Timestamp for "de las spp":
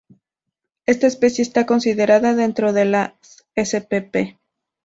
2.73-4.39